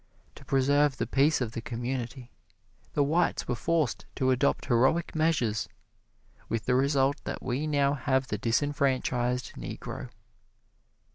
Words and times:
To 0.33 0.43
preserve 0.43 0.97
the 0.97 1.05
peace 1.05 1.41
of 1.41 1.51
the 1.51 1.61
community, 1.61 2.31
the 2.93 3.03
whites 3.03 3.47
were 3.47 3.53
forced 3.53 4.07
to 4.15 4.31
adopt 4.31 4.65
heroic 4.65 5.13
measures, 5.13 5.69
with 6.49 6.65
the 6.65 6.73
result 6.73 7.23
that 7.25 7.43
we 7.43 7.67
now 7.67 7.93
have 7.93 8.25
the 8.29 8.39
disenfranchised 8.39 9.53
Negro. 9.53 10.09